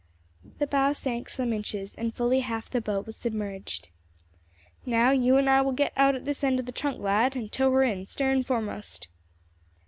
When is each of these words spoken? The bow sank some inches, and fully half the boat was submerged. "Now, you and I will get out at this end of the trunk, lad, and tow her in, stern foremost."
The 0.57 0.65
bow 0.65 0.93
sank 0.93 1.29
some 1.29 1.53
inches, 1.53 1.93
and 1.93 2.11
fully 2.11 2.39
half 2.39 2.71
the 2.71 2.81
boat 2.81 3.05
was 3.05 3.15
submerged. 3.15 3.87
"Now, 4.83 5.11
you 5.11 5.37
and 5.37 5.47
I 5.47 5.61
will 5.61 5.73
get 5.73 5.93
out 5.95 6.15
at 6.15 6.25
this 6.25 6.43
end 6.43 6.59
of 6.59 6.65
the 6.65 6.71
trunk, 6.71 6.97
lad, 6.99 7.35
and 7.35 7.51
tow 7.51 7.69
her 7.71 7.83
in, 7.83 8.07
stern 8.07 8.41
foremost." 8.41 9.07